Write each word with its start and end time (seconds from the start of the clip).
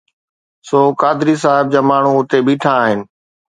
سو 0.69 0.79
قادري 1.01 1.35
صاحب 1.43 1.65
جا 1.73 1.81
ماڻهو 1.89 2.13
اتي 2.21 2.39
بيٺا 2.47 2.71
آهن. 2.83 2.99